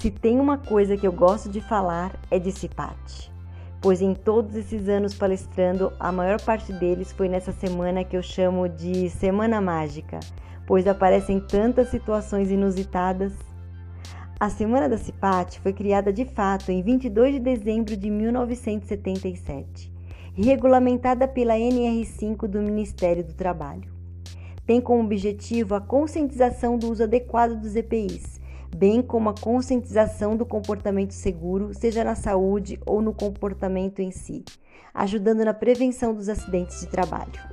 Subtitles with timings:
[0.00, 3.30] Se tem uma coisa que eu gosto de falar é de CIPAT,
[3.82, 8.22] pois em todos esses anos palestrando, a maior parte deles foi nessa semana que eu
[8.22, 10.18] chamo de Semana Mágica,
[10.66, 13.34] pois aparecem tantas situações inusitadas.
[14.40, 19.92] A Semana da CIPAT foi criada de fato em 22 de dezembro de 1977
[20.34, 23.92] e regulamentada pela NR5 do Ministério do Trabalho.
[24.64, 28.39] Tem como objetivo a conscientização do uso adequado dos EPIs
[28.74, 34.44] bem como a conscientização do comportamento seguro, seja na saúde ou no comportamento em si,
[34.94, 37.50] ajudando na prevenção dos acidentes de trabalho.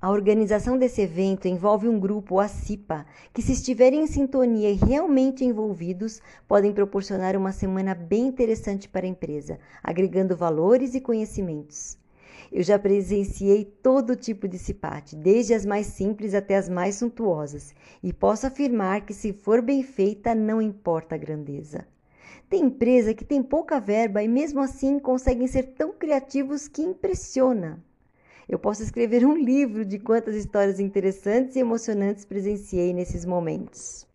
[0.00, 4.74] A organização desse evento envolve um grupo, a CIPA, que, se estiverem em sintonia e
[4.74, 11.98] realmente envolvidos, podem proporcionar uma semana bem interessante para a empresa, agregando valores e conhecimentos.
[12.52, 17.74] Eu já presenciei todo tipo de cipate, desde as mais simples até as mais suntuosas,
[18.02, 21.86] e posso afirmar que, se for bem feita, não importa a grandeza.
[22.48, 27.82] Tem empresa que tem pouca verba e, mesmo assim, conseguem ser tão criativos que impressiona.
[28.48, 34.05] Eu posso escrever um livro de quantas histórias interessantes e emocionantes presenciei nesses momentos.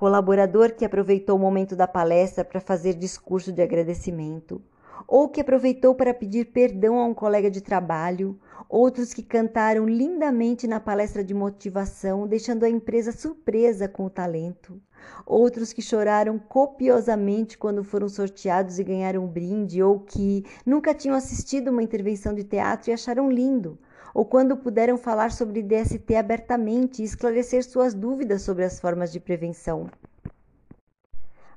[0.00, 4.62] Colaborador que aproveitou o momento da palestra para fazer discurso de agradecimento,
[5.06, 10.66] ou que aproveitou para pedir perdão a um colega de trabalho, outros que cantaram lindamente
[10.66, 14.80] na palestra de motivação, deixando a empresa surpresa com o talento,
[15.26, 21.14] outros que choraram copiosamente quando foram sorteados e ganharam um brinde, ou que nunca tinham
[21.14, 23.78] assistido uma intervenção de teatro e acharam lindo,
[24.14, 29.20] ou quando puderam falar sobre DST abertamente e esclarecer suas dúvidas sobre as formas de
[29.20, 29.88] prevenção.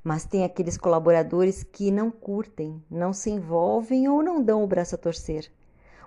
[0.03, 4.95] Mas tem aqueles colaboradores que não curtem, não se envolvem ou não dão o braço
[4.95, 5.49] a torcer.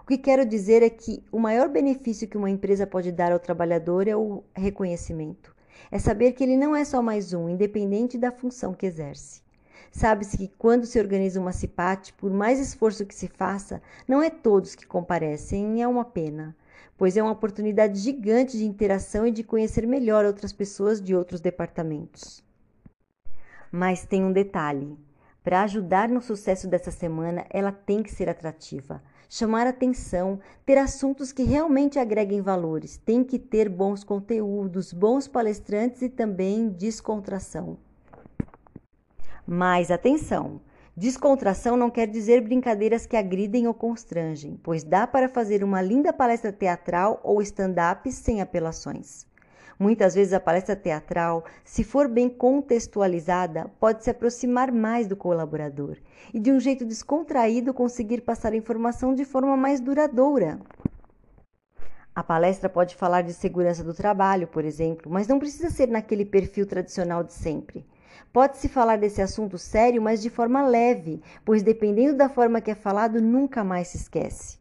[0.03, 3.41] O que quero dizer é que o maior benefício que uma empresa pode dar ao
[3.41, 5.57] trabalhador é o reconhecimento.
[5.91, 9.46] É saber que ele não é só mais um, independente da função que exerce.
[9.97, 14.29] Sabe-se que quando se organiza uma CIPAT, por mais esforço que se faça, não é
[14.29, 16.55] todos que comparecem e é uma pena,
[16.99, 21.41] pois é uma oportunidade gigante de interação e de conhecer melhor outras pessoas de outros
[21.41, 22.45] departamentos.
[23.73, 24.99] Mas tem um detalhe:
[25.43, 31.33] para ajudar no sucesso dessa semana, ela tem que ser atrativa, chamar atenção, ter assuntos
[31.33, 37.79] que realmente agreguem valores, tem que ter bons conteúdos, bons palestrantes e também descontração.
[39.47, 40.61] Mas atenção!
[40.97, 46.13] Descontração não quer dizer brincadeiras que agridem ou constrangem, pois dá para fazer uma linda
[46.13, 49.25] palestra teatral ou stand-up sem apelações.
[49.79, 55.97] Muitas vezes a palestra teatral, se for bem contextualizada, pode se aproximar mais do colaborador
[56.35, 60.59] e, de um jeito descontraído, conseguir passar a informação de forma mais duradoura.
[62.13, 66.25] A palestra pode falar de segurança do trabalho, por exemplo, mas não precisa ser naquele
[66.25, 67.87] perfil tradicional de sempre.
[68.33, 72.75] Pode-se falar desse assunto sério, mas de forma leve, pois dependendo da forma que é
[72.75, 74.59] falado, nunca mais se esquece.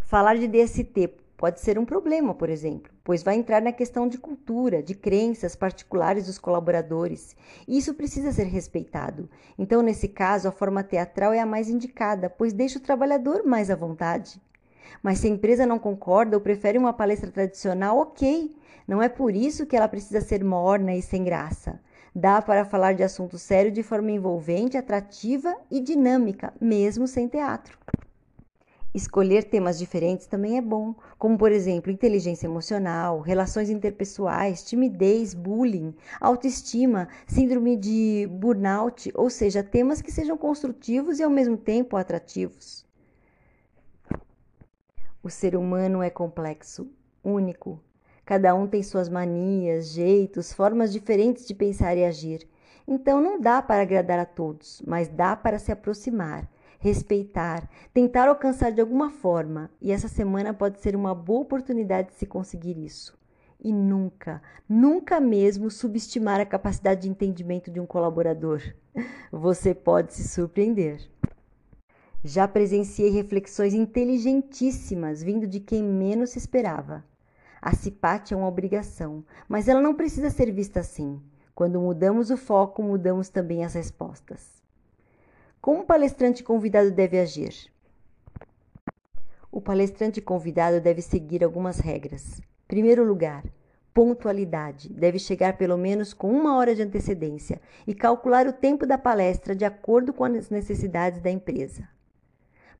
[0.00, 4.16] Falar de DST pode ser um problema, por exemplo, pois vai entrar na questão de
[4.16, 7.36] cultura, de crenças particulares dos colaboradores,
[7.66, 9.28] e isso precisa ser respeitado.
[9.58, 13.70] Então, nesse caso, a forma teatral é a mais indicada, pois deixa o trabalhador mais
[13.70, 14.40] à vontade.
[15.02, 18.54] Mas se a empresa não concorda ou prefere uma palestra tradicional, ok.
[18.86, 21.80] Não é por isso que ela precisa ser morna e sem graça.
[22.14, 27.76] Dá para falar de assunto sério de forma envolvente, atrativa e dinâmica, mesmo sem teatro.
[28.94, 35.92] Escolher temas diferentes também é bom, como por exemplo inteligência emocional, relações interpessoais, timidez, bullying,
[36.20, 42.86] autoestima, síndrome de burnout, ou seja, temas que sejam construtivos e ao mesmo tempo atrativos.
[45.20, 46.88] O ser humano é complexo,
[47.24, 47.80] único.
[48.24, 52.48] Cada um tem suas manias, jeitos, formas diferentes de pensar e agir.
[52.86, 56.48] Então não dá para agradar a todos, mas dá para se aproximar
[56.84, 62.14] respeitar, tentar alcançar de alguma forma, e essa semana pode ser uma boa oportunidade de
[62.14, 63.18] se conseguir isso.
[63.58, 68.60] E nunca, nunca mesmo subestimar a capacidade de entendimento de um colaborador.
[69.32, 71.00] Você pode se surpreender.
[72.22, 77.02] Já presenciei reflexões inteligentíssimas vindo de quem menos se esperava.
[77.66, 81.18] A CIPAT é uma obrigação, mas ela não precisa ser vista assim.
[81.54, 84.62] Quando mudamos o foco, mudamos também as respostas.
[85.62, 87.72] Como o palestrante convidado deve agir?
[89.50, 92.38] O palestrante convidado deve seguir algumas regras.
[92.68, 93.42] Primeiro lugar,
[93.94, 94.92] pontualidade.
[94.92, 99.56] Deve chegar pelo menos com uma hora de antecedência e calcular o tempo da palestra
[99.56, 101.88] de acordo com as necessidades da empresa.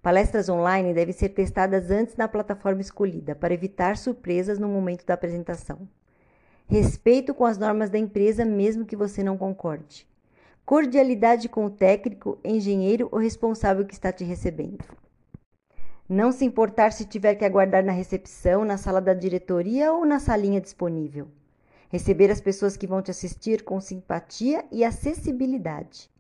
[0.05, 5.15] Palestras online devem ser testadas antes na plataforma escolhida para evitar surpresas no momento da
[5.15, 5.89] apresentação.
[6.67, 10.07] Respeito com as normas da empresa, mesmo que você não concorde.
[10.63, 14.85] Cordialidade com o técnico, engenheiro ou responsável que está te recebendo.
[16.07, 20.21] Não se importar se tiver que aguardar na recepção, na sala da diretoria ou na
[20.21, 21.29] salinha disponível.
[21.89, 26.13] Receber as pessoas que vão te assistir com simpatia e acessibilidade.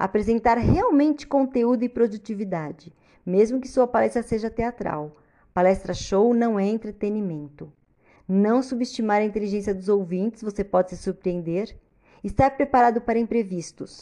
[0.00, 2.90] Apresentar realmente conteúdo e produtividade,
[3.24, 5.14] mesmo que sua palestra seja teatral.
[5.52, 7.70] Palestra show não é entretenimento.
[8.26, 11.76] Não subestimar a inteligência dos ouvintes, você pode se surpreender.
[12.24, 14.00] Estar preparado para imprevistos.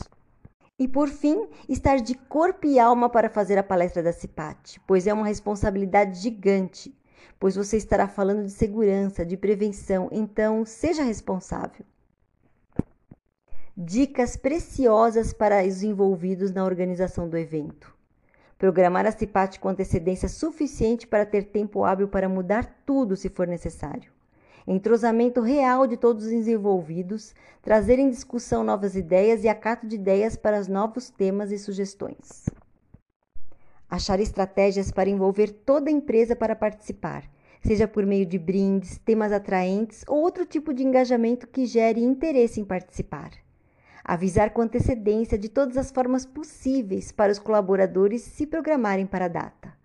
[0.78, 5.04] E por fim, estar de corpo e alma para fazer a palestra da CIPAT, pois
[5.04, 6.96] é uma responsabilidade gigante,
[7.40, 11.84] pois você estará falando de segurança, de prevenção, então seja responsável.
[13.80, 17.94] Dicas preciosas para os envolvidos na organização do evento.
[18.58, 23.46] Programar a CIPAT com antecedência suficiente para ter tempo hábil para mudar tudo se for
[23.46, 24.10] necessário
[24.66, 30.36] entrosamento real de todos os envolvidos, trazer em discussão novas ideias e acato de ideias
[30.36, 32.50] para os novos temas e sugestões.
[33.88, 37.24] Achar estratégias para envolver toda a empresa para participar,
[37.64, 42.60] seja por meio de brindes, temas atraentes ou outro tipo de engajamento que gere interesse
[42.60, 43.30] em participar.
[44.08, 49.28] Avisar com antecedência de todas as formas possíveis para os colaboradores se programarem para a
[49.28, 49.76] data.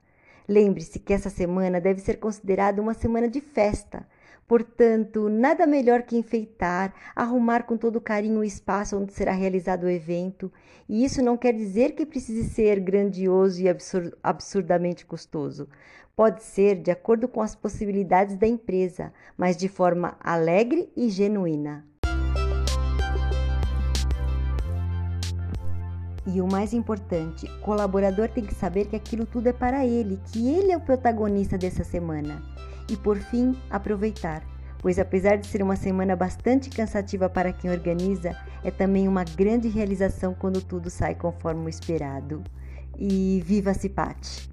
[0.47, 4.07] Lembre-se que essa semana deve ser considerada uma semana de festa,
[4.47, 9.89] Portanto, nada melhor que enfeitar, arrumar com todo carinho o espaço onde será realizado o
[9.89, 10.51] evento,
[10.87, 15.67] e isso não quer dizer que precise ser grandioso e absur absurdamente custoso.
[16.15, 21.92] Pode ser de acordo com as possibilidades da empresa, mas de forma alegre e genuína.
[26.25, 30.19] E o mais importante, o colaborador tem que saber que aquilo tudo é para ele,
[30.31, 32.41] que ele é o protagonista dessa semana
[32.89, 34.41] e, por fim, aproveitar,
[34.79, 39.67] pois apesar de ser uma semana bastante cansativa para quem organiza, é também uma grande
[39.67, 42.43] realização quando tudo sai conforme o esperado.
[42.97, 44.49] E viva Cipate!